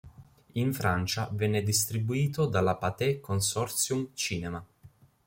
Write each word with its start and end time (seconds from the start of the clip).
In 0.53 0.73
Francia 0.73 1.29
venne 1.31 1.61
distribuito 1.61 2.47
dalla 2.47 2.75
Pathé 2.75 3.19
Consortium 3.19 4.09
Cinéma. 4.15 4.65